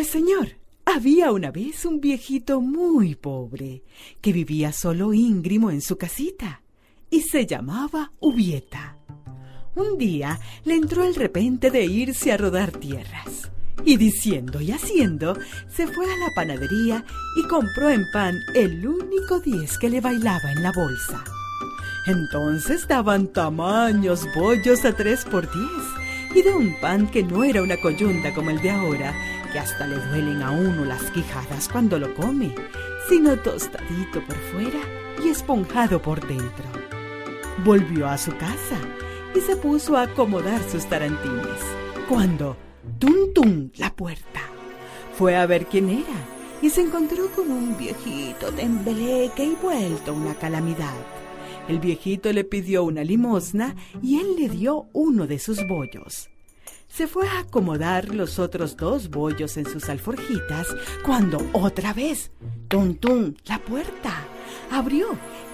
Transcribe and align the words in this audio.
Pues 0.00 0.12
señor, 0.12 0.56
había 0.86 1.30
una 1.30 1.50
vez 1.50 1.84
un 1.84 2.00
viejito 2.00 2.62
muy 2.62 3.16
pobre 3.16 3.82
que 4.22 4.32
vivía 4.32 4.72
solo 4.72 5.12
íngrimo 5.12 5.70
en 5.70 5.82
su 5.82 5.98
casita 5.98 6.62
y 7.10 7.20
se 7.20 7.44
llamaba 7.44 8.10
Ubieta. 8.18 8.96
Un 9.74 9.98
día 9.98 10.40
le 10.64 10.76
entró 10.76 11.04
el 11.04 11.14
repente 11.14 11.70
de 11.70 11.84
irse 11.84 12.32
a 12.32 12.38
rodar 12.38 12.72
tierras 12.72 13.52
y 13.84 13.98
diciendo 13.98 14.62
y 14.62 14.72
haciendo 14.72 15.36
se 15.68 15.86
fue 15.86 16.06
a 16.06 16.16
la 16.16 16.30
panadería 16.34 17.04
y 17.36 17.46
compró 17.46 17.90
en 17.90 18.10
pan 18.10 18.38
el 18.54 18.86
único 18.88 19.38
diez 19.40 19.76
que 19.76 19.90
le 19.90 20.00
bailaba 20.00 20.50
en 20.50 20.62
la 20.62 20.72
bolsa. 20.72 21.22
Entonces 22.06 22.88
daban 22.88 23.26
tamaños 23.26 24.26
bollos 24.34 24.82
a 24.86 24.96
tres 24.96 25.26
por 25.26 25.42
diez 25.52 25.84
y 26.34 26.40
de 26.40 26.54
un 26.54 26.80
pan 26.80 27.06
que 27.06 27.22
no 27.22 27.44
era 27.44 27.62
una 27.62 27.76
coyunda 27.76 28.32
como 28.32 28.48
el 28.48 28.62
de 28.62 28.70
ahora, 28.70 29.39
que 29.50 29.58
hasta 29.58 29.86
le 29.86 29.96
duelen 29.96 30.42
a 30.42 30.50
uno 30.50 30.84
las 30.84 31.10
quijadas 31.10 31.68
cuando 31.68 31.98
lo 31.98 32.14
come, 32.14 32.54
sino 33.08 33.36
tostadito 33.38 34.24
por 34.26 34.36
fuera 34.36 34.80
y 35.24 35.28
esponjado 35.28 36.00
por 36.00 36.26
dentro. 36.26 36.64
Volvió 37.64 38.08
a 38.08 38.16
su 38.16 38.30
casa 38.32 38.78
y 39.34 39.40
se 39.40 39.56
puso 39.56 39.96
a 39.96 40.02
acomodar 40.02 40.62
sus 40.62 40.86
tarantines, 40.86 41.60
cuando 42.08 42.56
tum 42.98 43.32
tum 43.34 43.70
la 43.76 43.94
puerta. 43.94 44.40
Fue 45.16 45.36
a 45.36 45.46
ver 45.46 45.66
quién 45.66 45.88
era 45.88 46.40
y 46.62 46.70
se 46.70 46.82
encontró 46.82 47.30
con 47.30 47.50
un 47.50 47.76
viejito 47.76 48.52
tembleque 48.52 49.44
y 49.44 49.56
vuelto 49.60 50.14
una 50.14 50.34
calamidad. 50.34 50.94
El 51.68 51.78
viejito 51.78 52.32
le 52.32 52.44
pidió 52.44 52.84
una 52.84 53.04
limosna 53.04 53.76
y 54.02 54.18
él 54.18 54.36
le 54.36 54.48
dio 54.48 54.86
uno 54.92 55.26
de 55.26 55.38
sus 55.38 55.66
bollos. 55.66 56.28
Se 56.90 57.06
fue 57.06 57.28
a 57.28 57.40
acomodar 57.40 58.12
los 58.12 58.40
otros 58.40 58.76
dos 58.76 59.10
bollos 59.10 59.56
en 59.56 59.64
sus 59.64 59.88
alforjitas 59.88 60.66
cuando 61.06 61.38
otra 61.52 61.94
vez, 61.94 62.32
tum 62.68 63.34
la 63.44 63.60
puerta 63.60 64.26
abrió 64.72 65.06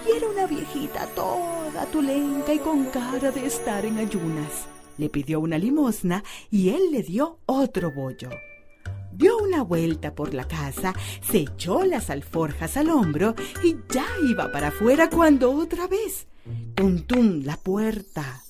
y 0.05 0.17
era 0.17 0.27
una 0.27 0.47
viejita 0.47 1.05
toda 1.13 1.85
tulenca 1.91 2.53
y 2.53 2.57
con 2.57 2.85
cara 2.85 3.31
de 3.31 3.45
estar 3.45 3.85
en 3.85 3.99
ayunas. 3.99 4.67
Le 4.97 5.09
pidió 5.09 5.39
una 5.39 5.59
limosna 5.59 6.23
y 6.49 6.69
él 6.69 6.91
le 6.91 7.03
dio 7.03 7.37
otro 7.45 7.91
bollo. 7.91 8.31
Dio 9.13 9.37
una 9.37 9.61
vuelta 9.61 10.15
por 10.15 10.33
la 10.33 10.47
casa, 10.47 10.95
se 11.21 11.37
echó 11.37 11.83
las 11.83 12.09
alforjas 12.09 12.77
al 12.77 12.89
hombro 12.89 13.35
y 13.63 13.75
ya 13.93 14.07
iba 14.27 14.51
para 14.51 14.69
afuera 14.69 15.07
cuando 15.09 15.51
otra 15.51 15.87
vez, 15.87 16.27
tum, 16.75 17.43
la 17.43 17.57
puerta. 17.57 18.41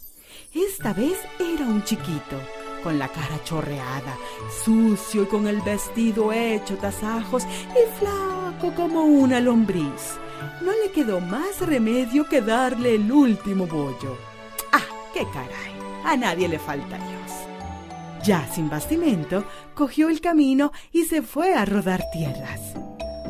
Esta 0.54 0.94
vez 0.94 1.18
era 1.40 1.66
un 1.66 1.84
chiquito 1.84 2.38
con 2.88 3.00
la 3.00 3.10
cara 3.10 3.44
chorreada, 3.44 4.18
sucio 4.64 5.24
y 5.24 5.26
con 5.26 5.46
el 5.46 5.60
vestido 5.60 6.32
hecho 6.32 6.78
tasajos 6.78 7.44
y 7.44 8.00
flaco 8.00 8.74
como 8.78 9.04
una 9.04 9.42
lombriz. 9.42 10.16
No 10.62 10.72
le 10.72 10.90
quedó 10.94 11.20
más 11.20 11.60
remedio 11.60 12.30
que 12.30 12.40
darle 12.40 12.96
el 12.96 13.12
último 13.12 13.68
bollo. 13.68 14.16
¡Ah, 14.72 14.86
qué 15.14 15.26
caray! 15.34 15.74
A 16.06 16.16
nadie 16.16 16.48
le 16.48 16.60
falta 16.60 16.98
Dios. 16.98 18.24
Ya 18.24 18.48
sin 18.54 18.70
bastimento, 18.70 19.44
cogió 19.76 20.08
el 20.08 20.22
camino 20.22 20.72
y 20.94 21.04
se 21.04 21.22
fue 21.22 21.56
a 21.56 21.66
rodar 21.66 22.06
tierras. 22.14 22.74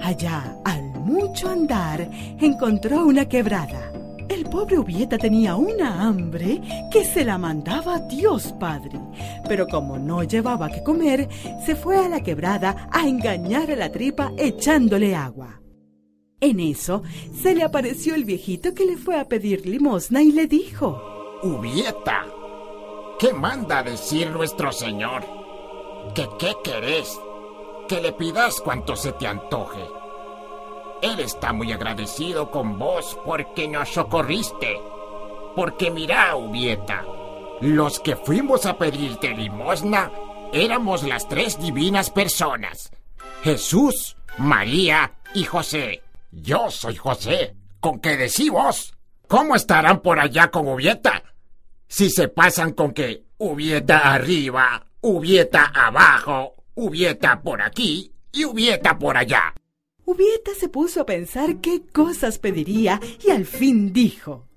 Allá, 0.04 0.56
al 0.66 0.84
mucho 0.84 1.50
andar, 1.50 2.08
encontró 2.40 3.08
una 3.08 3.28
quebrada. 3.28 3.92
El 4.30 4.44
pobre 4.46 4.78
Ubieta 4.78 5.18
tenía 5.18 5.56
una 5.56 6.04
hambre 6.04 6.62
que 6.92 7.06
se 7.06 7.24
la 7.24 7.38
mandaba 7.38 8.00
Dios 8.00 8.54
Padre. 8.60 9.00
Pero 9.48 9.68
como 9.68 9.98
no 9.98 10.24
llevaba 10.24 10.70
que 10.70 10.84
comer, 10.84 11.30
se 11.66 11.76
fue 11.76 11.98
a 11.98 12.10
la 12.10 12.22
quebrada 12.22 12.90
a 12.92 13.08
engañar 13.08 13.72
a 13.72 13.76
la 13.76 13.92
tripa 13.92 14.32
echándole 14.38 15.16
agua. 15.16 15.62
En 16.40 16.60
eso 16.60 17.02
se 17.42 17.56
le 17.56 17.64
apareció 17.64 18.14
el 18.14 18.26
viejito 18.26 18.74
que 18.74 18.86
le 18.86 18.98
fue 18.98 19.20
a 19.20 19.28
pedir 19.28 19.66
limosna 19.66 20.22
y 20.22 20.32
le 20.32 20.46
dijo, 20.46 21.02
Ubieta, 21.42 22.26
¿qué 23.20 23.34
manda 23.34 23.82
decir 23.82 24.30
nuestro 24.30 24.72
Señor? 24.72 25.24
¿Que 26.14 26.28
qué 26.38 26.54
querés? 26.64 27.20
Que 27.88 28.02
le 28.02 28.12
pidas 28.12 28.60
cuanto 28.62 28.96
se 28.96 29.14
te 29.14 29.26
antoje. 29.26 29.97
Él 31.02 31.20
está 31.20 31.54
muy 31.54 31.72
agradecido 31.72 32.50
con 32.50 32.80
vos 32.80 33.18
porque 33.26 33.68
nos 33.68 33.90
socorriste. 33.90 34.82
Porque 35.56 35.92
mira, 35.92 36.36
Ubieta, 36.36 37.06
los 37.62 38.00
que 38.00 38.16
fuimos 38.16 38.66
a 38.66 38.78
pedirte 38.78 39.30
limosna 39.30 40.12
éramos 40.54 41.04
las 41.04 41.28
tres 41.28 41.60
divinas 41.60 42.10
personas. 42.10 42.92
Jesús, 43.44 44.18
María 44.38 45.14
y 45.34 45.44
José. 45.44 46.02
Yo 46.32 46.70
soy 46.70 46.96
José. 46.96 47.56
¿Con 47.80 48.00
qué 48.00 48.18
decís 48.18 48.52
vos? 48.52 48.94
¿Cómo 49.28 49.56
estarán 49.56 50.02
por 50.02 50.20
allá 50.20 50.50
con 50.50 50.68
Ubieta? 50.68 51.24
Si 51.88 52.10
se 52.10 52.28
pasan 52.28 52.74
con 52.74 52.92
que 52.92 53.26
Ubieta 53.38 54.14
arriba, 54.14 54.86
Ubieta 55.02 55.72
abajo, 55.74 56.56
Ubieta 56.76 57.42
por 57.42 57.62
aquí 57.62 58.12
y 58.32 58.46
Ubieta 58.46 58.98
por 58.98 59.16
allá. 59.16 59.54
Ubieta 60.10 60.52
se 60.58 60.70
puso 60.70 61.02
a 61.02 61.06
pensar 61.06 61.58
qué 61.60 61.82
cosas 61.86 62.40
pediría 62.40 62.98
y 63.22 63.30
al 63.30 63.46
fin 63.46 63.92
dijo. 63.92 64.48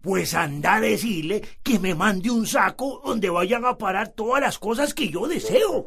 Pues 0.00 0.34
anda 0.34 0.76
a 0.76 0.80
decirle 0.80 1.42
que 1.64 1.80
me 1.80 1.96
mande 1.96 2.30
un 2.30 2.46
saco 2.46 3.02
donde 3.04 3.28
vayan 3.28 3.64
a 3.64 3.76
parar 3.76 4.10
todas 4.10 4.40
las 4.40 4.60
cosas 4.60 4.94
que 4.94 5.08
yo 5.08 5.26
deseo. 5.26 5.84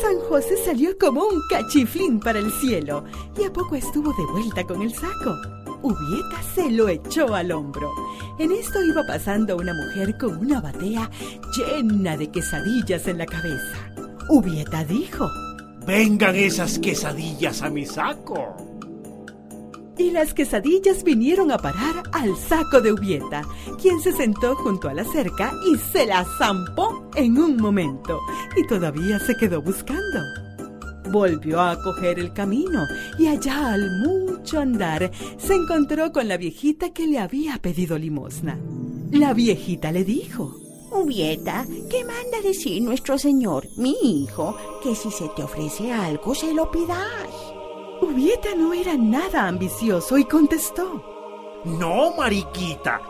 San 0.00 0.20
José 0.20 0.56
salió 0.64 0.96
como 0.96 1.24
un 1.24 1.42
cachiflín 1.50 2.20
para 2.20 2.38
el 2.38 2.52
cielo 2.52 3.02
y 3.36 3.42
a 3.42 3.52
poco 3.52 3.74
estuvo 3.74 4.12
de 4.12 4.32
vuelta 4.32 4.62
con 4.62 4.82
el 4.82 4.94
saco. 4.94 5.34
Ubieta 5.82 6.40
se 6.54 6.70
lo 6.70 6.88
echó 6.88 7.34
al 7.34 7.50
hombro. 7.50 7.92
En 8.38 8.52
esto 8.52 8.84
iba 8.84 9.02
pasando 9.04 9.56
una 9.56 9.74
mujer 9.74 10.16
con 10.16 10.36
una 10.36 10.60
batea 10.60 11.10
llena 11.56 12.16
de 12.16 12.30
quesadillas 12.30 13.08
en 13.08 13.18
la 13.18 13.26
cabeza. 13.26 13.92
Ubieta 14.28 14.84
dijo, 14.84 15.28
Vengan 15.86 16.34
esas 16.34 16.78
quesadillas 16.78 17.60
a 17.60 17.68
mi 17.68 17.84
saco. 17.84 18.56
Y 19.98 20.10
las 20.10 20.32
quesadillas 20.32 21.04
vinieron 21.04 21.52
a 21.52 21.58
parar 21.58 22.02
al 22.12 22.36
saco 22.36 22.80
de 22.80 22.92
Ubieta, 22.92 23.42
quien 23.80 24.00
se 24.00 24.12
sentó 24.12 24.56
junto 24.56 24.88
a 24.88 24.94
la 24.94 25.04
cerca 25.04 25.52
y 25.70 25.76
se 25.76 26.06
la 26.06 26.24
zampó 26.38 27.10
en 27.14 27.38
un 27.38 27.58
momento, 27.58 28.18
y 28.56 28.66
todavía 28.66 29.18
se 29.20 29.36
quedó 29.36 29.60
buscando. 29.62 30.20
Volvió 31.10 31.60
a 31.60 31.80
coger 31.80 32.18
el 32.18 32.32
camino 32.32 32.86
y 33.18 33.26
allá 33.26 33.74
al 33.74 34.00
mucho 34.00 34.58
andar 34.58 35.10
se 35.36 35.54
encontró 35.54 36.10
con 36.12 36.28
la 36.28 36.38
viejita 36.38 36.92
que 36.92 37.06
le 37.06 37.18
había 37.18 37.58
pedido 37.58 37.98
limosna. 37.98 38.58
La 39.12 39.32
viejita 39.34 39.92
le 39.92 40.02
dijo, 40.02 40.63
Ubieta, 40.94 41.66
¿qué 41.90 42.04
manda 42.04 42.40
decir 42.40 42.80
nuestro 42.80 43.18
señor, 43.18 43.66
mi 43.76 43.96
hijo, 44.02 44.56
que 44.82 44.94
si 44.94 45.10
se 45.10 45.28
te 45.30 45.42
ofrece 45.42 45.92
algo 45.92 46.34
se 46.34 46.54
lo 46.54 46.70
pidas? 46.70 47.28
Ubieta 48.00 48.54
no 48.54 48.72
era 48.72 48.96
nada 48.96 49.48
ambicioso 49.48 50.16
y 50.16 50.24
contestó. 50.24 51.02
No, 51.64 52.14
mariquita. 52.16 53.00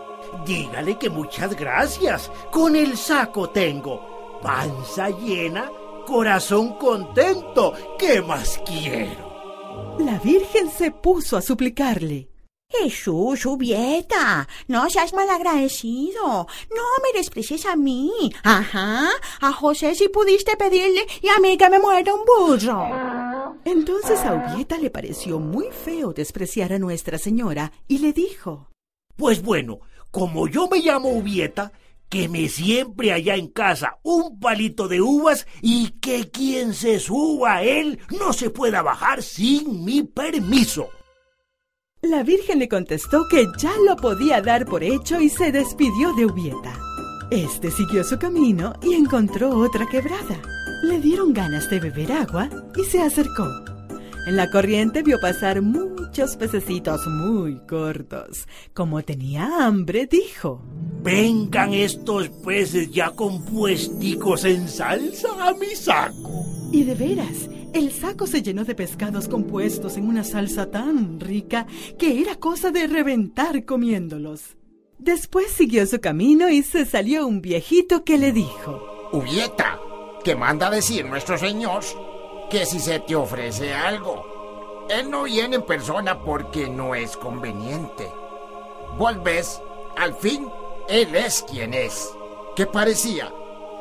Dígale 0.46 0.98
que 0.98 1.10
muchas 1.10 1.54
gracias. 1.54 2.30
Con 2.50 2.74
el 2.74 2.96
saco 2.96 3.50
tengo. 3.50 4.38
Panza 4.42 5.10
llena, 5.10 5.70
corazón 6.06 6.74
contento. 6.78 7.74
¿Qué 7.98 8.22
más 8.22 8.60
quiero? 8.64 9.96
La 9.98 10.18
Virgen 10.18 10.70
se 10.70 10.90
puso 10.90 11.36
a 11.36 11.42
suplicarle. 11.42 12.33
Jesús, 12.82 13.46
Ubieta, 13.46 14.48
no 14.68 14.88
seas 14.90 15.12
malagradecido. 15.12 16.46
No 16.70 16.82
me 17.02 17.18
desprecies 17.18 17.66
a 17.66 17.76
mí. 17.76 18.10
Ajá, 18.42 19.08
a 19.40 19.52
José 19.52 19.94
sí 19.94 20.08
pudiste 20.08 20.56
pedirle 20.56 21.06
y 21.22 21.28
a 21.28 21.38
mí 21.40 21.56
que 21.56 21.70
me 21.70 21.78
muera 21.78 22.14
un 22.14 22.24
burro. 22.24 23.56
Entonces 23.64 24.20
a 24.20 24.34
Ubieta 24.34 24.78
le 24.78 24.90
pareció 24.90 25.38
muy 25.38 25.68
feo 25.70 26.12
despreciar 26.12 26.72
a 26.72 26.78
Nuestra 26.78 27.18
Señora 27.18 27.72
y 27.88 27.98
le 27.98 28.12
dijo, 28.12 28.68
Pues 29.16 29.42
bueno, 29.42 29.80
como 30.10 30.48
yo 30.48 30.68
me 30.68 30.78
llamo 30.78 31.10
Ubieta, 31.10 31.72
que 32.08 32.28
me 32.28 32.48
siempre 32.48 33.12
allá 33.12 33.34
en 33.34 33.48
casa 33.48 33.98
un 34.02 34.38
palito 34.38 34.86
de 34.88 35.00
uvas 35.00 35.46
y 35.62 35.90
que 36.00 36.30
quien 36.30 36.74
se 36.74 37.00
suba 37.00 37.56
a 37.56 37.62
él 37.62 37.98
no 38.20 38.32
se 38.32 38.50
pueda 38.50 38.82
bajar 38.82 39.22
sin 39.22 39.84
mi 39.84 40.02
permiso. 40.02 40.90
La 42.04 42.22
Virgen 42.22 42.58
le 42.58 42.68
contestó 42.68 43.26
que 43.30 43.46
ya 43.56 43.72
lo 43.86 43.96
podía 43.96 44.42
dar 44.42 44.66
por 44.66 44.84
hecho 44.84 45.20
y 45.20 45.30
se 45.30 45.50
despidió 45.50 46.12
de 46.12 46.26
Ubieta. 46.26 46.78
Este 47.30 47.70
siguió 47.70 48.04
su 48.04 48.18
camino 48.18 48.74
y 48.82 48.92
encontró 48.92 49.56
otra 49.56 49.86
quebrada. 49.86 50.38
Le 50.82 51.00
dieron 51.00 51.32
ganas 51.32 51.70
de 51.70 51.80
beber 51.80 52.12
agua 52.12 52.50
y 52.76 52.84
se 52.84 53.00
acercó. 53.00 53.48
En 54.26 54.36
la 54.36 54.50
corriente 54.50 55.02
vio 55.02 55.18
pasar 55.18 55.62
muchos 55.62 56.36
pececitos 56.36 57.06
muy 57.06 57.56
cortos. 57.66 58.46
Como 58.74 59.02
tenía 59.02 59.66
hambre, 59.66 60.06
dijo, 60.06 60.62
Vengan 61.02 61.72
estos 61.72 62.28
peces 62.28 62.90
ya 62.90 63.12
compuesticos 63.12 64.44
en 64.44 64.68
salsa 64.68 65.28
a 65.48 65.54
mi 65.54 65.74
saco. 65.74 66.44
Y 66.70 66.82
de 66.84 66.94
veras, 66.94 67.48
el 67.74 67.92
saco 67.92 68.26
se 68.28 68.40
llenó 68.40 68.64
de 68.64 68.76
pescados 68.76 69.28
compuestos 69.28 69.96
en 69.96 70.08
una 70.08 70.22
salsa 70.22 70.70
tan 70.70 71.18
rica 71.18 71.66
que 71.98 72.20
era 72.20 72.36
cosa 72.36 72.70
de 72.70 72.86
reventar 72.86 73.64
comiéndolos. 73.64 74.56
Después 74.98 75.50
siguió 75.50 75.84
su 75.86 76.00
camino 76.00 76.48
y 76.48 76.62
se 76.62 76.86
salió 76.86 77.26
un 77.26 77.42
viejito 77.42 78.04
que 78.04 78.16
le 78.16 78.32
dijo, 78.32 79.10
Ubieta, 79.12 79.80
que 80.22 80.36
manda 80.36 80.70
decir 80.70 81.04
nuestro 81.04 81.36
señor 81.36 81.82
que 82.48 82.64
si 82.64 82.78
se 82.78 83.00
te 83.00 83.16
ofrece 83.16 83.74
algo, 83.74 84.86
él 84.88 85.10
no 85.10 85.24
viene 85.24 85.56
en 85.56 85.66
persona 85.66 86.22
porque 86.22 86.68
no 86.68 86.94
es 86.94 87.16
conveniente. 87.16 88.08
Volves, 88.96 89.60
al 89.96 90.14
fin, 90.14 90.48
él 90.88 91.12
es 91.16 91.44
quien 91.50 91.74
es. 91.74 92.14
Que 92.54 92.66
parecía 92.66 93.32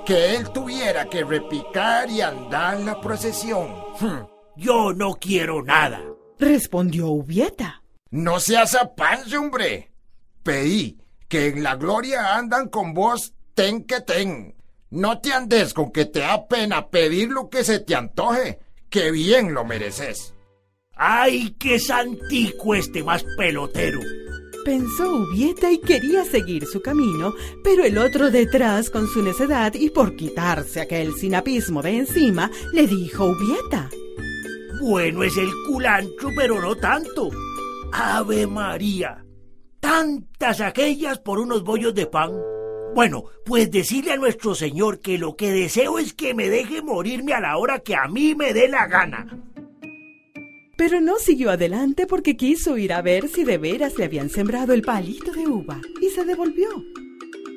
que 0.06 0.36
él 0.36 0.50
tuviera 0.52 1.10
que 1.10 1.24
repicar 1.24 2.10
y 2.10 2.22
andar 2.22 2.78
en 2.80 2.86
la 2.86 3.00
procesión. 3.02 3.74
Hm, 4.00 4.26
Yo 4.58 4.94
no 4.94 5.14
quiero 5.16 5.64
nada. 5.64 6.02
respondió 6.40 7.08
Ubieta. 7.08 7.82
No 8.12 8.40
seas 8.40 8.76
apanse, 8.76 9.38
hombre. 9.38 9.92
Pedí 10.44 11.00
que 11.28 11.48
en 11.48 11.64
la 11.64 11.76
gloria 11.76 12.36
andan 12.36 12.68
con 12.70 12.94
vos 12.94 13.34
ten 13.56 13.86
que 13.86 14.02
ten. 14.02 14.56
No 14.90 15.20
te 15.20 15.34
andes 15.34 15.74
con 15.74 15.92
que 15.92 16.06
te 16.06 16.20
da 16.20 16.48
pena 16.48 16.90
pedir 16.90 17.30
lo 17.30 17.50
que 17.50 17.64
se 17.64 17.80
te 17.80 17.96
antoje, 17.96 18.60
que 18.90 19.10
bien 19.10 19.54
lo 19.54 19.66
mereces. 19.66 20.36
¡Ay, 20.96 21.56
qué 21.58 21.80
santico 21.80 22.76
este 22.76 23.02
más 23.04 23.26
pelotero! 23.36 24.00
Pensó 24.64 25.16
Ubieta 25.16 25.72
y 25.72 25.80
quería 25.80 26.24
seguir 26.24 26.66
su 26.66 26.82
camino, 26.82 27.34
pero 27.64 27.84
el 27.84 27.98
otro 27.98 28.32
detrás, 28.32 28.90
con 28.90 29.08
su 29.08 29.22
necedad 29.22 29.74
y 29.74 29.90
por 29.90 30.16
quitarse 30.16 30.80
aquel 30.80 31.14
sinapismo 31.16 31.82
de 31.82 31.98
encima, 31.98 32.50
le 32.72 32.88
dijo 32.88 33.26
Ubieta. 33.26 33.90
Bueno 34.82 35.24
es 35.24 35.36
el 35.38 35.50
culantro, 35.68 36.30
pero 36.36 36.62
no 36.62 36.76
tanto. 36.76 37.30
Ave 37.92 38.48
María. 38.48 39.26
Tantas 39.80 40.62
aquellas 40.62 41.20
por 41.20 41.40
unos 41.40 41.64
bollos 41.64 41.94
de 41.94 42.08
pan. 42.08 42.32
Bueno, 42.96 43.26
pues 43.46 43.70
decirle 43.70 44.14
a 44.14 44.18
nuestro 44.18 44.56
Señor 44.56 45.02
que 45.02 45.18
lo 45.18 45.36
que 45.36 45.52
deseo 45.52 46.00
es 46.00 46.14
que 46.14 46.34
me 46.34 46.50
deje 46.50 46.82
morirme 46.82 47.34
a 47.34 47.42
la 47.42 47.58
hora 47.58 47.80
que 47.80 47.96
a 47.96 48.08
mí 48.08 48.34
me 48.36 48.54
dé 48.54 48.70
la 48.70 48.88
gana. 48.88 49.28
Pero 50.76 51.02
no 51.02 51.18
siguió 51.20 51.52
adelante 51.52 52.08
porque 52.08 52.36
quiso 52.36 52.78
ir 52.78 52.94
a 52.94 53.02
ver 53.02 53.28
si 53.28 53.44
de 53.44 53.58
veras 53.58 53.98
le 53.98 54.06
habían 54.06 54.30
sembrado 54.30 54.74
el 54.74 54.82
palito 54.82 55.32
de 55.32 55.48
uva 55.48 55.80
y 56.02 56.10
se 56.10 56.26
devolvió. 56.26 56.70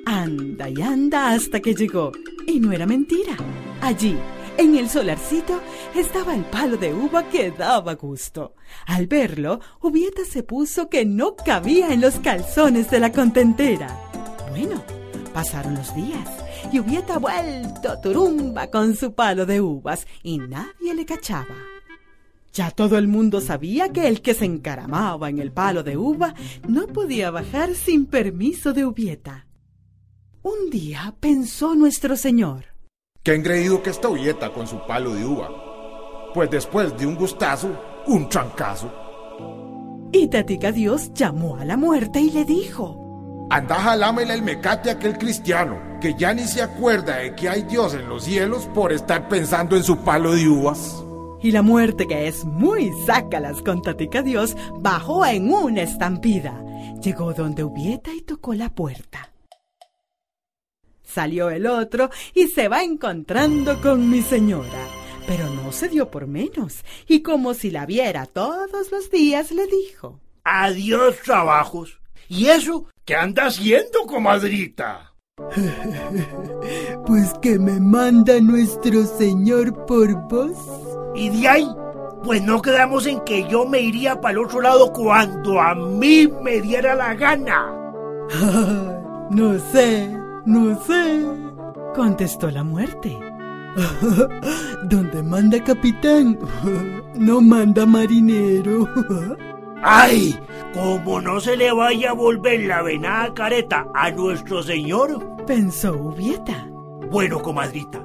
Anda 0.05 0.69
y 0.69 0.83
anda 0.83 1.33
hasta 1.33 1.61
que 1.61 1.75
llegó. 1.75 2.13
Y 2.47 2.61
no 2.61 2.73
era 2.73 2.87
mentira. 2.87 3.37
Allí, 3.81 4.17
en 4.59 4.77
el 4.77 4.89
solarcito, 4.89 5.61
estaba 5.95 6.35
el 6.35 6.45
palo 6.45 6.77
de 6.77 6.95
uva 6.95 7.29
que 7.29 7.51
daba 7.51 7.95
gusto. 7.95 8.55
Al 8.87 9.07
verlo, 9.07 9.61
Ubieta 9.81 10.25
se 10.25 10.43
puso 10.43 10.89
que 10.89 11.05
no 11.05 11.37
cabía 11.37 11.93
en 11.93 12.03
los 12.03 12.19
calzones 12.21 12.91
de 12.91 13.01
la 13.01 13.13
contentera. 13.13 13.99
Bueno, 14.51 14.85
pasaron 15.33 15.75
los 15.75 15.95
días 15.97 16.29
y 16.71 16.81
Ubieta 16.81 17.19
vuelto 17.19 17.99
turumba 18.01 18.71
con 18.71 18.95
su 18.95 19.15
palo 19.15 19.47
de 19.47 19.61
uvas 19.61 20.07
y 20.23 20.39
nadie 20.39 20.95
le 20.95 21.05
cachaba. 21.05 21.76
Ya 22.57 22.71
todo 22.71 22.97
el 22.97 23.07
mundo 23.07 23.43
sabía 23.43 23.93
que 23.93 24.09
el 24.09 24.23
que 24.23 24.33
se 24.33 24.47
encaramaba 24.47 25.29
en 25.29 25.41
el 25.41 25.53
palo 25.53 25.83
de 25.83 25.99
uva 25.99 26.33
no 26.67 26.87
podía 26.87 27.31
bajar 27.31 27.75
sin 27.75 28.07
permiso 28.07 28.73
de 28.73 28.87
Ubieta. 28.87 29.47
Un 30.41 30.71
día 30.71 31.15
pensó 31.21 31.75
nuestro 31.75 32.17
señor. 32.17 32.65
Qué 33.23 33.35
engreído 33.35 33.83
que 33.83 33.91
está 33.91 34.09
Ubieta 34.09 34.55
con 34.55 34.67
su 34.67 34.79
palo 34.87 35.15
de 35.15 35.27
uva. 35.27 35.51
Pues 36.33 36.49
después 36.51 36.97
de 36.97 37.07
un 37.07 37.17
gustazo, 37.17 37.79
un 38.07 38.27
trancazo. 38.31 38.91
Y 40.11 40.29
Tatica 40.29 40.73
Dios 40.73 41.13
llamó 41.13 41.57
a 41.57 41.65
la 41.67 41.77
muerte 41.77 42.21
y 42.21 42.31
le 42.31 42.47
dijo, 42.47 43.49
Anda 43.51 43.75
jalámele 43.75 44.33
el 44.33 44.41
mecate 44.41 44.89
a 44.89 44.95
aquel 44.95 45.19
cristiano, 45.19 45.79
que 46.01 46.15
ya 46.15 46.33
ni 46.33 46.45
se 46.45 46.63
acuerda 46.63 47.17
de 47.17 47.35
que 47.35 47.51
hay 47.51 47.65
Dios 47.65 47.93
en 47.93 48.09
los 48.09 48.25
cielos 48.25 48.67
por 48.73 48.95
estar 48.95 49.29
pensando 49.29 49.77
en 49.77 49.85
su 49.85 49.99
palo 49.99 50.33
de 50.33 50.49
uvas. 50.49 51.06
Y 51.43 51.51
la 51.51 51.63
muerte, 51.63 52.07
que 52.07 52.29
es 52.29 52.45
muy 52.45 52.93
sácalas 53.07 53.63
con 53.63 53.83
Tatica 53.83 54.23
Dios, 54.23 54.57
bajó 54.79 55.25
en 55.27 55.53
una 55.53 55.83
estampida. 55.83 56.63
Llegó 57.03 57.33
donde 57.33 57.65
Ubieta 57.65 58.13
y 58.13 58.23
tocó 58.23 58.55
la 58.55 58.75
puerta. 58.75 59.33
Salió 61.03 61.51
el 61.51 61.67
otro 61.67 62.11
y 62.35 62.49
se 62.49 62.69
va 62.69 62.83
encontrando 62.83 63.81
con 63.81 64.11
mi 64.11 64.23
señora. 64.23 64.89
Pero 65.27 65.49
no 65.51 65.73
se 65.73 65.89
dio 65.89 66.11
por 66.11 66.27
menos, 66.27 66.85
y 67.09 67.21
como 67.23 67.55
si 67.55 67.71
la 67.71 67.85
viera 67.85 68.27
todos 68.27 68.93
los 68.93 69.11
días, 69.11 69.51
le 69.51 69.67
dijo. 69.67 70.21
Adiós 70.45 71.17
trabajos. 71.25 72.01
¿Y 72.29 72.47
eso 72.47 72.87
qué 73.05 73.17
anda 73.17 73.47
haciendo, 73.47 74.07
comadrita? 74.07 75.15
Pues 77.07 77.33
que 77.41 77.59
me 77.59 77.79
manda 77.79 78.41
nuestro 78.41 79.05
señor 79.05 79.87
por 79.87 80.29
vos. 80.29 80.86
¿Y 81.17 81.31
de 81.31 81.49
ahí? 81.49 81.69
Pues 82.23 82.43
no 82.43 82.61
quedamos 82.61 83.07
en 83.07 83.21
que 83.21 83.49
yo 83.49 83.67
me 83.67 83.81
iría 83.81 84.21
para 84.21 84.33
el 84.33 84.39
otro 84.39 84.61
lado 84.61 84.93
cuando 84.93 85.61
a 85.61 85.75
mí 85.75 86.29
me 86.43 86.61
diera 86.61 86.95
la 86.95 87.15
gana. 87.15 87.73
no 89.31 89.59
sé, 89.73 90.11
no 90.45 90.79
sé, 90.83 91.25
contestó 91.95 92.51
la 92.51 92.63
muerte. 92.63 93.17
Donde 94.85 95.23
manda 95.23 95.63
capitán, 95.63 96.39
no 97.15 97.41
manda 97.41 97.87
marinero. 97.87 98.89
¡Ay! 99.83 100.39
Como 100.75 101.21
no 101.21 101.41
se 101.41 101.57
le 101.57 101.73
vaya 101.73 102.11
a 102.11 102.15
volver 102.15 102.61
la 102.61 102.83
venada 102.83 103.33
careta 103.35 103.87
a 103.95 104.11
nuestro 104.11 104.63
señor. 104.63 105.37
Pensó 105.47 105.93
Ubieta. 105.93 106.67
Bueno, 107.11 107.41
comadrita, 107.41 108.03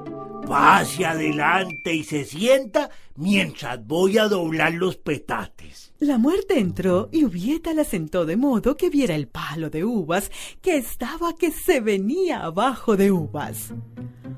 pase 0.52 1.06
adelante 1.06 1.94
y 1.94 2.04
se 2.04 2.26
sienta 2.26 2.90
mientras 3.16 3.88
voy 3.88 4.18
a 4.18 4.28
doblar 4.28 4.74
los 4.74 4.98
petates. 4.98 5.94
La 6.00 6.18
muerte 6.18 6.60
entró 6.60 7.08
y 7.10 7.24
Ubieta 7.24 7.74
la 7.74 7.86
sentó 7.86 8.26
de 8.26 8.36
modo 8.36 8.76
que 8.76 8.90
viera 8.90 9.16
el 9.16 9.30
palo 9.30 9.70
de 9.70 9.86
uvas 9.86 10.30
que 10.62 10.76
estaba 10.76 11.38
que 11.38 11.52
se 11.52 11.80
venía 11.80 12.44
abajo 12.44 12.98
de 12.98 13.14
uvas. 13.14 13.74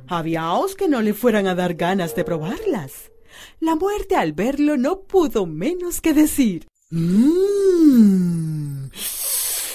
Habíaos 0.07 0.75
que 0.75 0.87
no 0.87 1.01
le 1.01 1.15
fueran 1.15 1.47
a 1.47 1.55
dar 1.55 1.73
ganas 1.73 2.15
de 2.15 2.23
probarlas. 2.23 3.11
La 3.59 3.75
muerte 3.75 4.15
al 4.15 4.33
verlo 4.33 4.77
no 4.77 5.01
pudo 5.01 5.47
menos 5.47 5.99
que 5.99 6.13
decir 6.13 6.67
Mmm, 6.91 8.85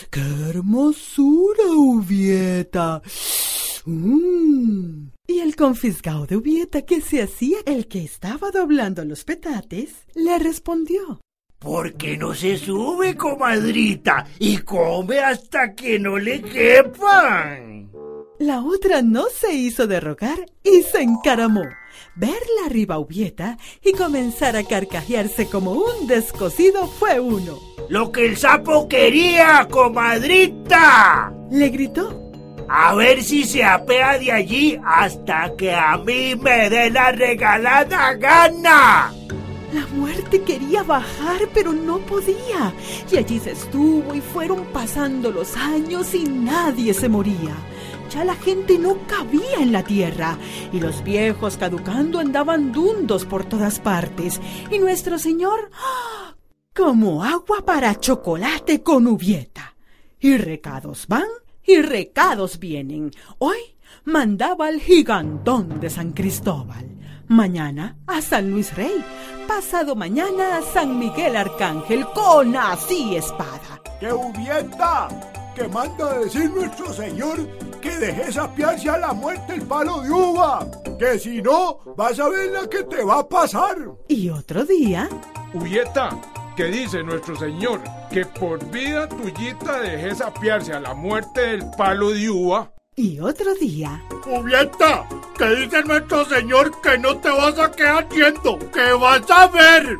qué 0.09 0.21
hermosura, 0.50 1.64
Ubieta. 1.64 3.02
Mm. 3.85 5.11
Y 5.26 5.40
el 5.40 5.56
confiscado 5.56 6.26
de 6.26 6.37
Ubieta 6.37 6.82
que 6.82 7.00
se 7.00 7.23
hacía 7.23 7.58
el 7.66 7.87
que 7.87 8.02
estaba 8.02 8.50
doblando 8.50 9.04
los 9.04 9.25
petates, 9.25 10.06
le 10.14 10.38
respondió. 10.38 11.20
¿Por 11.58 11.94
qué 11.94 12.16
no 12.16 12.35
se 12.35 12.56
sube, 12.56 13.16
comadrita, 13.16 14.26
y 14.38 14.58
come 14.58 15.18
hasta 15.18 15.75
que 15.75 15.99
no 15.99 16.16
le 16.16 16.40
quepan? 16.40 17.90
La 18.38 18.62
otra 18.62 19.02
no 19.02 19.26
se 19.28 19.52
hizo 19.52 19.88
de 19.88 19.99
rogar 19.99 20.47
y 20.62 20.82
se 20.82 21.02
encaramó. 21.02 21.64
Verla 22.14 22.66
arriba 22.66 22.99
Ubieta 22.99 23.58
y 23.85 23.92
comenzar 23.92 24.56
a 24.56 24.62
carcajearse 24.62 25.47
como 25.47 25.73
un 25.73 26.06
descosido 26.06 26.87
fue 26.87 27.18
uno. 27.18 27.58
Lo 27.88 28.12
que 28.12 28.26
el 28.26 28.37
sapo 28.37 28.88
quería, 28.88 29.66
comadrita. 29.68 31.32
Le 31.50 31.68
gritó. 31.70 32.27
A 32.68 32.94
ver 32.94 33.22
si 33.22 33.44
se 33.44 33.64
apea 33.64 34.18
de 34.18 34.30
allí 34.30 34.78
hasta 34.84 35.56
que 35.56 35.75
a 35.75 35.96
mí 35.96 36.34
me 36.37 36.68
dé 36.68 36.90
la 36.90 37.12
regalada 37.12 38.12
gana. 38.14 39.12
La 39.72 39.87
muerte 39.94 40.42
quería 40.42 40.82
bajar, 40.82 41.48
pero 41.54 41.72
no 41.72 41.98
podía. 41.98 42.75
Y 43.10 43.16
allí 43.16 43.38
se 43.38 43.52
estuvo 43.52 44.14
y 44.14 44.20
fueron 44.20 44.64
pasando 44.66 45.30
los 45.30 45.56
años 45.56 46.14
y 46.14 46.25
nadie 46.25 46.92
se 46.92 47.08
moría. 47.08 47.54
Ya 48.10 48.25
la 48.25 48.34
gente 48.34 48.78
no 48.78 48.98
cabía 49.06 49.58
en 49.60 49.72
la 49.72 49.82
tierra 49.82 50.38
y 50.72 50.80
los 50.80 51.02
viejos 51.04 51.56
caducando 51.56 52.18
andaban 52.18 52.72
dundos 52.72 53.25
por 53.25 53.44
todas 53.44 53.80
partes. 53.80 54.40
Y 54.70 54.78
nuestro 54.78 55.18
Señor, 55.18 55.70
¡ah! 55.75 56.34
como 56.75 57.25
agua 57.25 57.64
para 57.64 57.94
chocolate 57.94 58.82
con 58.82 59.06
uvieta. 59.06 59.75
Y 60.20 60.37
recados 60.37 61.06
van 61.06 61.28
y 61.68 61.82
recados 61.82 62.58
vienen. 62.58 63.12
Hoy 63.38 63.58
mandaba 64.04 64.68
al 64.68 64.80
gigantón 64.80 65.78
de 65.80 65.90
San 65.90 66.12
Cristóbal. 66.12 66.88
Mañana 67.28 67.98
a 68.06 68.22
San 68.22 68.50
Luis 68.50 68.75
Rey. 68.75 69.04
Pasado 69.46 69.94
mañana 69.94 70.56
a 70.56 70.62
San 70.62 70.98
Miguel 70.98 71.37
Arcángel 71.37 72.06
con 72.14 72.56
así 72.56 73.16
espada. 73.16 73.82
¡Que 74.00 74.10
hubienta! 74.10 75.08
Que 75.54 75.68
manda 75.68 76.18
decir 76.18 76.50
nuestro 76.50 76.90
Señor 76.92 77.46
que 77.82 77.90
dejes 77.98 78.38
apiarse 78.38 78.88
a 78.88 78.96
la 78.96 79.12
muerte 79.12 79.54
el 79.54 79.62
palo 79.62 80.00
de 80.00 80.10
uva. 80.10 80.66
Que 80.98 81.18
si 81.18 81.42
no, 81.42 81.80
vas 81.96 82.18
a 82.18 82.30
ver 82.30 82.50
la 82.50 82.66
que 82.66 82.82
te 82.84 83.04
va 83.04 83.18
a 83.18 83.28
pasar. 83.28 83.76
Y 84.08 84.30
otro 84.30 84.64
día. 84.64 85.08
Uyeta, 85.52 86.10
que 86.58 86.64
dice 86.64 87.04
nuestro 87.04 87.36
Señor 87.36 87.80
que 88.10 88.26
por 88.26 88.68
vida 88.72 89.08
tuyita 89.08 89.78
dejes 89.78 90.20
apiarse 90.20 90.72
a 90.72 90.80
la 90.80 90.92
muerte 90.92 91.40
del 91.40 91.70
palo 91.76 92.10
de 92.10 92.28
uva. 92.28 92.72
Y 92.96 93.20
otro 93.20 93.54
día. 93.54 94.02
¡Julieta! 94.24 95.06
Que 95.38 95.54
dice 95.54 95.84
nuestro 95.84 96.24
Señor 96.24 96.72
que 96.80 96.98
no 96.98 97.16
te 97.18 97.30
vas 97.30 97.56
a 97.60 97.70
quedar 97.70 98.08
yendo, 98.08 98.58
que 98.72 98.92
vas 99.00 99.22
a 99.30 99.46
ver. 99.46 99.98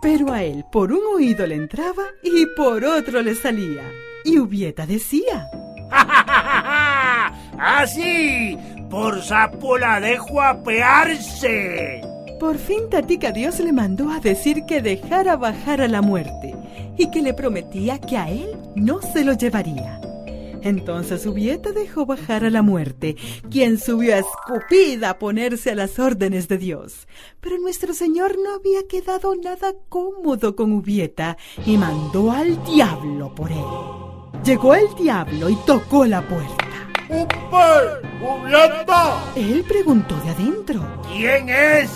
Pero 0.00 0.32
a 0.32 0.42
él 0.42 0.64
por 0.72 0.90
un 0.90 1.02
oído 1.16 1.46
le 1.46 1.56
entraba 1.56 2.04
y 2.22 2.46
por 2.56 2.82
otro 2.82 3.20
le 3.20 3.34
salía. 3.34 3.84
Y 4.24 4.38
Ubieta 4.38 4.86
decía. 4.86 5.50
¡Así! 7.58 8.56
por 8.88 9.22
sapo 9.22 9.76
la 9.76 10.00
dejo 10.00 10.40
apearse. 10.40 12.09
Por 12.40 12.56
fin 12.56 12.88
Tatica 12.88 13.32
Dios 13.32 13.60
le 13.60 13.70
mandó 13.70 14.10
a 14.10 14.18
decir 14.18 14.64
que 14.64 14.80
dejara 14.80 15.36
bajar 15.36 15.82
a 15.82 15.88
la 15.88 16.00
muerte 16.00 16.56
y 16.96 17.10
que 17.10 17.20
le 17.20 17.34
prometía 17.34 17.98
que 18.00 18.16
a 18.16 18.30
él 18.30 18.56
no 18.74 19.02
se 19.02 19.24
lo 19.24 19.34
llevaría. 19.34 20.00
Entonces 20.62 21.26
Ubieta 21.26 21.72
dejó 21.72 22.06
bajar 22.06 22.46
a 22.46 22.50
la 22.50 22.62
muerte, 22.62 23.16
quien 23.50 23.78
subió 23.78 24.16
escupida 24.16 25.10
a 25.10 25.18
ponerse 25.18 25.70
a 25.70 25.74
las 25.74 25.98
órdenes 25.98 26.48
de 26.48 26.56
Dios. 26.56 27.06
Pero 27.42 27.58
nuestro 27.58 27.92
Señor 27.92 28.36
no 28.42 28.54
había 28.54 28.88
quedado 28.88 29.34
nada 29.36 29.74
cómodo 29.90 30.56
con 30.56 30.72
Ubieta 30.72 31.36
y 31.66 31.76
mandó 31.76 32.32
al 32.32 32.64
diablo 32.64 33.34
por 33.34 33.52
él. 33.52 34.42
Llegó 34.44 34.74
el 34.74 34.86
diablo 34.98 35.50
y 35.50 35.56
tocó 35.66 36.06
la 36.06 36.26
puerta. 36.26 36.64
¡Upe! 37.10 38.16
¡Ubieta! 38.24 39.24
Él 39.36 39.62
preguntó 39.68 40.16
de 40.20 40.30
adentro. 40.30 41.02
¿Quién 41.12 41.50
es? 41.50 41.90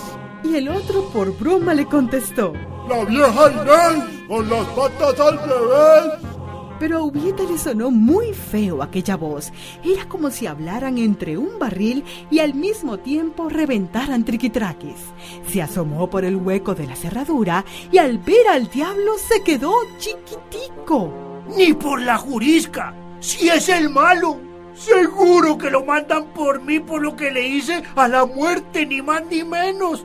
Y 0.44 0.56
el 0.56 0.68
otro 0.68 1.08
por 1.08 1.36
broma 1.38 1.74
le 1.74 1.86
contestó. 1.86 2.52
La 2.88 3.04
vieja 3.04 3.50
Inés, 3.50 4.26
con 4.28 4.48
las 4.48 4.66
patas 4.68 5.18
al 5.18 5.38
revés. 5.38 6.34
Pero 6.78 6.98
a 6.98 7.02
Ubieta 7.02 7.44
le 7.44 7.56
sonó 7.56 7.90
muy 7.90 8.34
feo 8.34 8.82
aquella 8.82 9.16
voz. 9.16 9.52
Era 9.82 10.06
como 10.06 10.30
si 10.30 10.46
hablaran 10.46 10.98
entre 10.98 11.38
un 11.38 11.58
barril 11.58 12.04
y 12.30 12.40
al 12.40 12.52
mismo 12.52 12.98
tiempo 12.98 13.48
reventaran 13.48 14.24
triquitraques. 14.24 15.00
Se 15.48 15.62
asomó 15.62 16.10
por 16.10 16.24
el 16.24 16.36
hueco 16.36 16.74
de 16.74 16.86
la 16.88 16.96
cerradura 16.96 17.64
y 17.90 17.98
al 17.98 18.18
ver 18.18 18.48
al 18.48 18.68
diablo 18.68 19.12
se 19.16 19.42
quedó 19.42 19.72
chiquitico. 19.98 21.10
Ni 21.56 21.72
por 21.72 22.02
la 22.02 22.18
jurisca, 22.18 22.94
si 23.20 23.48
es 23.48 23.68
el 23.68 23.88
malo. 23.88 24.53
Seguro 24.74 25.56
que 25.56 25.70
lo 25.70 25.84
mandan 25.84 26.32
por 26.34 26.60
mí 26.60 26.80
por 26.80 27.02
lo 27.02 27.16
que 27.16 27.30
le 27.30 27.46
hice 27.46 27.82
a 27.94 28.08
la 28.08 28.26
muerte, 28.26 28.86
ni 28.86 29.02
más 29.02 29.24
ni 29.26 29.44
menos. 29.44 30.04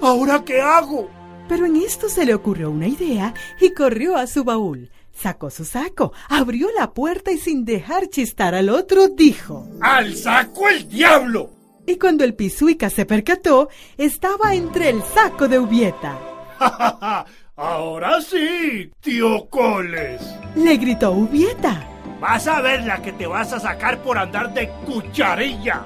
¿Ahora 0.00 0.44
qué 0.44 0.60
hago? 0.60 1.08
Pero 1.48 1.66
en 1.66 1.76
esto 1.76 2.08
se 2.08 2.26
le 2.26 2.34
ocurrió 2.34 2.70
una 2.70 2.88
idea 2.88 3.32
y 3.60 3.70
corrió 3.70 4.16
a 4.16 4.26
su 4.26 4.44
baúl. 4.44 4.90
Sacó 5.12 5.50
su 5.50 5.64
saco, 5.64 6.12
abrió 6.28 6.68
la 6.76 6.92
puerta 6.92 7.32
y 7.32 7.38
sin 7.38 7.64
dejar 7.64 8.08
chistar 8.08 8.54
al 8.54 8.68
otro 8.68 9.08
dijo 9.08 9.66
¡Al 9.80 10.14
saco 10.14 10.68
el 10.68 10.88
diablo! 10.88 11.50
Y 11.86 11.96
cuando 11.96 12.22
el 12.22 12.34
pisuica 12.34 12.90
se 12.90 13.06
percató, 13.06 13.68
estaba 13.96 14.54
entre 14.54 14.90
el 14.90 15.02
saco 15.02 15.48
de 15.48 15.58
Ubieta. 15.58 16.18
Ahora 17.56 18.20
sí, 18.20 18.90
tío 19.00 19.48
Coles. 19.48 20.20
Le 20.54 20.76
gritó 20.76 21.12
Ubieta. 21.12 21.97
Vas 22.20 22.48
a 22.48 22.60
ver 22.60 22.84
la 22.84 23.00
que 23.00 23.12
te 23.12 23.26
vas 23.26 23.52
a 23.52 23.60
sacar 23.60 24.02
por 24.02 24.18
andar 24.18 24.52
de 24.52 24.68
cucharilla. 24.84 25.84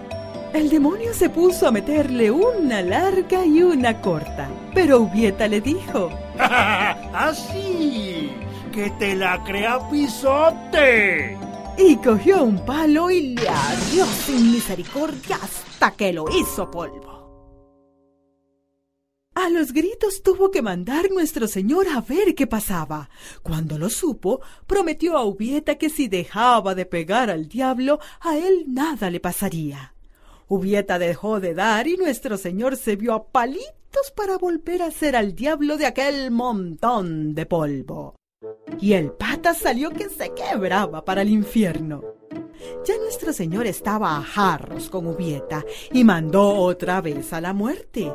El 0.54 0.70
demonio 0.70 1.12
se 1.14 1.30
puso 1.30 1.66
a 1.68 1.72
meterle 1.72 2.30
una 2.30 2.82
larga 2.82 3.44
y 3.44 3.62
una 3.62 4.00
corta, 4.00 4.48
pero 4.74 5.00
Ubieta 5.00 5.48
le 5.48 5.60
dijo: 5.60 6.10
¡Así! 6.38 8.32
¡Que 8.72 8.90
te 8.98 9.14
la 9.14 9.42
crea 9.44 9.78
pisote! 9.90 11.38
Y 11.76 11.96
cogió 11.96 12.44
un 12.44 12.64
palo 12.64 13.10
y 13.10 13.34
le 13.34 13.48
ardió 13.48 14.04
sin 14.06 14.52
misericordia 14.52 15.38
hasta 15.42 15.90
que 15.92 16.12
lo 16.12 16.26
hizo 16.30 16.70
polvo. 16.70 17.11
A 19.34 19.48
los 19.48 19.72
gritos 19.72 20.22
tuvo 20.22 20.50
que 20.50 20.60
mandar 20.60 21.10
nuestro 21.10 21.48
señor 21.48 21.86
a 21.88 22.02
ver 22.02 22.34
qué 22.34 22.46
pasaba. 22.46 23.08
Cuando 23.42 23.78
lo 23.78 23.88
supo, 23.88 24.42
prometió 24.66 25.16
a 25.16 25.24
Ubieta 25.24 25.76
que 25.76 25.88
si 25.88 26.06
dejaba 26.06 26.74
de 26.74 26.84
pegar 26.84 27.30
al 27.30 27.48
diablo, 27.48 27.98
a 28.20 28.36
él 28.36 28.66
nada 28.68 29.08
le 29.08 29.20
pasaría. 29.20 29.94
Ubieta 30.48 30.98
dejó 30.98 31.40
de 31.40 31.54
dar 31.54 31.88
y 31.88 31.96
nuestro 31.96 32.36
señor 32.36 32.76
se 32.76 32.96
vio 32.96 33.14
a 33.14 33.24
palitos 33.24 34.10
para 34.14 34.36
volver 34.36 34.82
a 34.82 34.90
ser 34.90 35.16
al 35.16 35.34
diablo 35.34 35.78
de 35.78 35.86
aquel 35.86 36.30
montón 36.30 37.34
de 37.34 37.46
polvo. 37.46 38.16
Y 38.80 38.92
el 38.92 39.12
pata 39.12 39.54
salió 39.54 39.90
que 39.90 40.10
se 40.10 40.30
quebraba 40.34 41.06
para 41.06 41.22
el 41.22 41.30
infierno. 41.30 42.02
Ya 42.84 42.98
nuestro 42.98 43.32
señor 43.32 43.66
estaba 43.66 44.18
a 44.18 44.22
jarros 44.22 44.90
con 44.90 45.06
Ubieta 45.06 45.64
y 45.90 46.04
mandó 46.04 46.54
otra 46.54 47.00
vez 47.00 47.32
a 47.32 47.40
la 47.40 47.54
muerte 47.54 48.12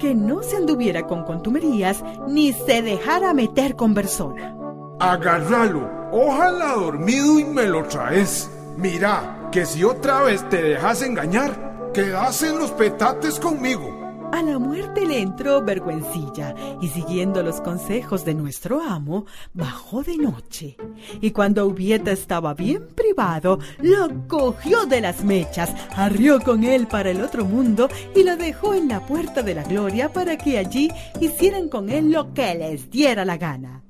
que 0.00 0.14
no 0.14 0.42
se 0.42 0.56
anduviera 0.56 1.06
con 1.06 1.24
contumerías 1.24 2.02
ni 2.26 2.52
se 2.52 2.82
dejara 2.82 3.34
meter 3.34 3.76
con 3.76 3.94
persona. 3.94 4.56
Agárralo, 4.98 5.88
ojalá 6.10 6.74
dormido 6.74 7.38
y 7.38 7.44
me 7.44 7.66
lo 7.66 7.84
traes. 7.84 8.50
Mira, 8.76 9.48
que 9.52 9.66
si 9.66 9.84
otra 9.84 10.22
vez 10.22 10.48
te 10.48 10.62
dejas 10.62 11.02
engañar, 11.02 11.92
quedas 11.92 12.42
en 12.42 12.58
los 12.58 12.70
petates 12.72 13.38
conmigo. 13.38 13.99
A 14.32 14.42
la 14.42 14.60
muerte 14.60 15.04
le 15.06 15.20
entró 15.20 15.60
vergüencilla 15.60 16.54
y 16.80 16.86
siguiendo 16.88 17.42
los 17.42 17.60
consejos 17.60 18.24
de 18.24 18.32
nuestro 18.34 18.80
amo, 18.80 19.26
bajó 19.54 20.04
de 20.04 20.16
noche. 20.16 20.76
Y 21.20 21.32
cuando 21.32 21.66
Ubieta 21.66 22.12
estaba 22.12 22.54
bien 22.54 22.86
privado, 22.94 23.58
lo 23.80 24.28
cogió 24.28 24.86
de 24.86 25.00
las 25.00 25.24
mechas, 25.24 25.74
arrió 25.96 26.40
con 26.40 26.62
él 26.62 26.86
para 26.86 27.10
el 27.10 27.22
otro 27.22 27.44
mundo 27.44 27.88
y 28.14 28.22
lo 28.22 28.36
dejó 28.36 28.74
en 28.74 28.88
la 28.88 29.04
puerta 29.04 29.42
de 29.42 29.54
la 29.54 29.64
gloria 29.64 30.12
para 30.12 30.38
que 30.38 30.58
allí 30.58 30.90
hicieran 31.20 31.68
con 31.68 31.90
él 31.90 32.12
lo 32.12 32.32
que 32.32 32.54
les 32.54 32.88
diera 32.88 33.24
la 33.24 33.36
gana. 33.36 33.82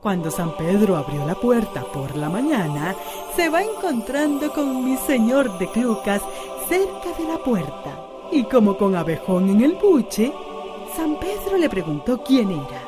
Cuando 0.00 0.30
San 0.30 0.56
Pedro 0.56 0.96
abrió 0.96 1.26
la 1.26 1.34
puerta 1.34 1.84
por 1.92 2.16
la 2.16 2.30
mañana, 2.30 2.94
se 3.36 3.50
va 3.50 3.62
encontrando 3.62 4.50
con 4.52 4.82
mi 4.84 4.96
señor 4.96 5.58
de 5.58 5.70
Clucas 5.70 6.22
cerca 6.68 7.18
de 7.18 7.28
la 7.28 7.38
puerta 7.44 8.13
y 8.32 8.44
como 8.44 8.76
con 8.76 8.94
abejón 8.96 9.48
en 9.50 9.60
el 9.62 9.74
buche, 9.74 10.32
San 10.96 11.18
Pedro 11.18 11.56
le 11.58 11.68
preguntó 11.68 12.22
quién 12.22 12.50
era. 12.50 12.82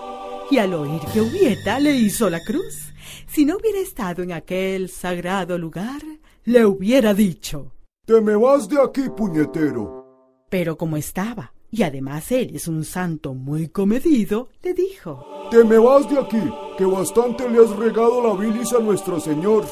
Y 0.50 0.58
al 0.58 0.74
oír 0.74 1.00
que 1.12 1.20
Ubieta 1.20 1.78
le 1.80 1.92
hizo 1.92 2.30
la 2.30 2.40
cruz, 2.40 2.92
si 3.26 3.44
no 3.44 3.56
hubiera 3.56 3.78
estado 3.78 4.22
en 4.22 4.32
aquel 4.32 4.88
sagrado 4.88 5.58
lugar, 5.58 6.00
le 6.44 6.64
hubiera 6.64 7.14
dicho: 7.14 7.72
Te 8.04 8.20
me 8.20 8.36
vas 8.36 8.68
de 8.68 8.80
aquí, 8.80 9.02
puñetero. 9.16 10.04
Pero 10.48 10.76
como 10.76 10.96
estaba, 10.96 11.52
y 11.70 11.82
además 11.82 12.30
él 12.30 12.52
es 12.54 12.68
un 12.68 12.84
santo 12.84 13.34
muy 13.34 13.68
comedido, 13.68 14.48
le 14.62 14.74
dijo: 14.74 15.26
Te 15.50 15.64
me 15.64 15.78
vas 15.78 16.08
de 16.08 16.18
aquí, 16.18 16.42
que 16.78 16.84
bastante 16.84 17.48
le 17.48 17.64
has 17.64 17.70
regado 17.76 18.22
la 18.22 18.34
bilis 18.34 18.72
a 18.72 18.78
nuestro 18.78 19.18
Señor. 19.18 19.64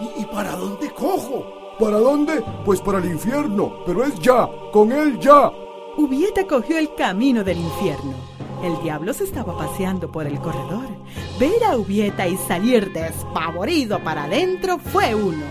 ¿Y, 0.00 0.22
y 0.22 0.24
para 0.26 0.56
dónde 0.56 0.90
cojo? 0.90 1.65
¿Para 1.78 1.98
dónde? 1.98 2.42
Pues 2.64 2.80
para 2.80 2.98
el 2.98 3.04
infierno, 3.04 3.80
pero 3.84 4.02
es 4.02 4.18
ya, 4.20 4.48
con 4.72 4.92
él 4.92 5.18
ya. 5.20 5.52
Ubieta 5.98 6.46
cogió 6.46 6.78
el 6.78 6.94
camino 6.94 7.44
del 7.44 7.58
infierno. 7.58 8.14
El 8.62 8.82
diablo 8.82 9.12
se 9.12 9.24
estaba 9.24 9.56
paseando 9.58 10.10
por 10.10 10.26
el 10.26 10.38
corredor. 10.40 10.86
Ver 11.38 11.62
a 11.64 11.76
Ubieta 11.76 12.26
y 12.26 12.38
salir 12.38 12.92
despavorido 12.94 14.02
para 14.02 14.24
adentro 14.24 14.78
fue 14.78 15.14
uno. 15.14 15.44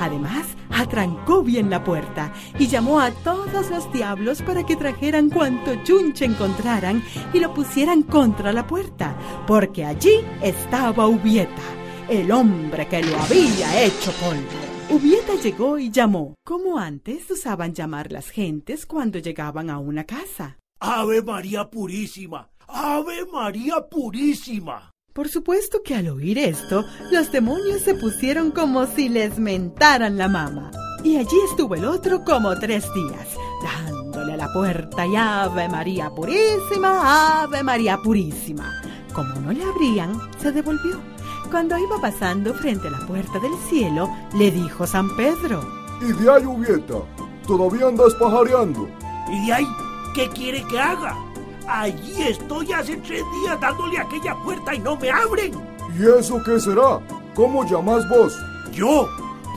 Además, 0.00 0.46
atrancó 0.70 1.42
bien 1.42 1.68
la 1.68 1.84
puerta 1.84 2.32
y 2.58 2.68
llamó 2.68 3.00
a 3.00 3.10
todos 3.10 3.70
los 3.70 3.92
diablos 3.92 4.40
para 4.40 4.64
que 4.64 4.76
trajeran 4.76 5.28
cuanto 5.28 5.74
chunche 5.84 6.24
encontraran 6.24 7.02
y 7.34 7.40
lo 7.40 7.52
pusieran 7.52 8.02
contra 8.02 8.52
la 8.52 8.66
puerta, 8.66 9.14
porque 9.46 9.84
allí 9.84 10.24
estaba 10.40 11.06
Ubieta, 11.06 11.62
el 12.08 12.30
hombre 12.32 12.88
que 12.88 13.02
lo 13.02 13.16
había 13.18 13.82
hecho 13.82 14.10
polvo. 14.12 14.65
Ubieta 14.88 15.34
llegó 15.34 15.78
y 15.78 15.90
llamó, 15.90 16.36
como 16.44 16.78
antes 16.78 17.28
usaban 17.28 17.74
llamar 17.74 18.12
las 18.12 18.28
gentes 18.30 18.86
cuando 18.86 19.18
llegaban 19.18 19.68
a 19.68 19.80
una 19.80 20.04
casa. 20.04 20.58
Ave 20.78 21.22
María 21.22 21.68
Purísima, 21.68 22.50
Ave 22.68 23.26
María 23.26 23.80
Purísima. 23.90 24.92
Por 25.12 25.28
supuesto 25.28 25.82
que 25.82 25.96
al 25.96 26.08
oír 26.08 26.38
esto, 26.38 26.84
los 27.10 27.32
demonios 27.32 27.82
se 27.82 27.94
pusieron 27.94 28.52
como 28.52 28.86
si 28.86 29.08
les 29.08 29.40
mentaran 29.40 30.18
la 30.18 30.28
mama. 30.28 30.70
Y 31.02 31.16
allí 31.16 31.36
estuvo 31.50 31.74
el 31.74 31.84
otro 31.84 32.22
como 32.22 32.56
tres 32.56 32.84
días, 32.94 33.28
dándole 33.64 34.34
a 34.34 34.36
la 34.36 34.52
puerta 34.52 35.04
y 35.04 35.16
Ave 35.16 35.68
María 35.68 36.10
Purísima, 36.10 37.42
Ave 37.42 37.64
María 37.64 37.98
Purísima. 37.98 38.80
Como 39.12 39.34
no 39.40 39.50
le 39.50 39.64
abrían, 39.64 40.12
se 40.38 40.52
devolvió. 40.52 41.15
Cuando 41.56 41.78
iba 41.78 41.98
pasando 41.98 42.52
frente 42.52 42.86
a 42.88 42.90
la 42.90 43.06
puerta 43.06 43.38
del 43.38 43.54
cielo, 43.70 44.10
le 44.34 44.50
dijo 44.50 44.86
San 44.86 45.16
Pedro. 45.16 45.66
¿Y 46.02 46.12
de 46.12 46.30
ahí, 46.30 46.44
Ubieta? 46.44 46.96
¿Todavía 47.46 47.88
andas 47.88 48.12
pajareando? 48.20 48.86
¿Y 49.32 49.46
de 49.46 49.52
ahí 49.54 49.66
qué 50.14 50.28
quiere 50.28 50.62
que 50.64 50.78
haga? 50.78 51.16
Allí 51.66 52.24
estoy 52.24 52.70
hace 52.74 52.98
tres 52.98 53.22
días 53.40 53.58
dándole 53.58 53.96
a 53.96 54.02
aquella 54.02 54.34
puerta 54.44 54.74
y 54.74 54.80
no 54.80 54.98
me 54.98 55.10
abren. 55.10 55.54
¿Y 55.98 56.02
eso 56.04 56.42
qué 56.44 56.60
será? 56.60 57.00
¿Cómo 57.34 57.64
llamas 57.64 58.06
vos? 58.10 58.36
Yo, 58.72 59.08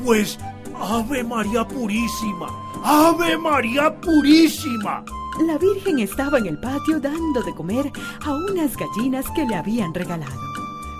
pues, 0.06 0.39
Ave 0.79 1.22
María 1.22 1.68
Purísima, 1.68 2.48
Ave 2.82 3.38
María 3.38 3.94
Purísima. 4.00 5.03
La 5.46 5.58
Virgen 5.58 6.00
estaba 6.00 6.38
en 6.38 6.48
el 6.48 6.60
patio 6.60 7.00
dando 7.00 7.41
de 7.41 7.53
comer 7.53 7.91
a 8.25 8.34
unas 8.34 8.75
gallinas 8.75 9.25
que 9.36 9.46
le 9.46 9.56
habían 9.56 9.94
regalado, 9.94 10.38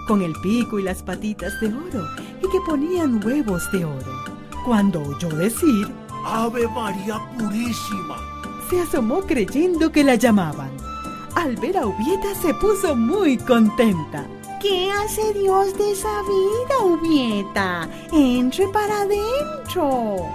con 0.10 0.24
el 0.24 0.34
pico 0.42 0.80
y 0.80 0.82
las 0.82 1.04
patitas 1.04 1.62
de 1.62 1.68
oro, 1.68 2.04
y 2.40 2.50
que 2.50 2.60
ponían 2.66 3.24
huevos 3.24 3.72
de 3.72 3.86
oro. 3.86 4.24
Cuando 4.66 5.04
oyó 5.04 5.30
decir, 5.30 5.88
Ave 6.26 6.68
María 6.68 7.20
Purísima, 7.38 8.18
se 8.72 8.82
asomó 8.82 9.22
creyendo 9.22 9.92
que 9.92 10.04
la 10.04 10.16
llamaban. 10.16 10.72
Al 11.36 11.56
ver 11.58 11.78
a 11.78 11.86
Ubieta 11.86 12.34
se 12.42 12.56
puso 12.56 12.96
muy 12.96 13.38
contenta. 13.38 14.26
¿Qué 14.60 14.90
hace 14.90 15.32
Dios 15.36 15.78
de 15.78 15.92
esa 15.92 16.24
vida, 16.24 16.84
Ubieta? 16.84 17.88
Entre 18.12 18.68
para 18.70 19.02
adentro. 19.02 20.26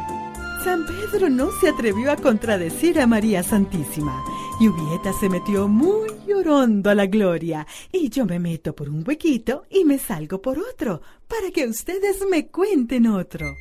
San 0.62 0.87
Pedro 0.87 1.28
no 1.28 1.50
se 1.61 1.71
atrevió 1.71 2.12
a 2.12 2.16
contradecir 2.16 3.00
a 3.00 3.09
María 3.09 3.43
Santísima. 3.43 4.25
Y 4.61 4.68
Ubieta 4.68 5.12
se 5.12 5.28
metió 5.28 5.66
muy 5.66 6.08
llorando 6.26 6.88
a 6.88 6.94
la 6.94 7.06
gloria. 7.06 7.66
Y 7.90 8.08
yo 8.08 8.25
me 8.25 8.38
meto 8.38 8.75
por 8.75 8.88
un 8.88 9.02
huequito 9.06 9.64
y 9.68 9.84
me 9.84 9.99
salgo 9.99 10.40
por 10.40 10.58
otro, 10.61 11.02
para 11.26 11.50
que 11.50 11.66
ustedes 11.66 12.25
me 12.30 12.46
cuenten 12.46 13.08
otro. 13.08 13.56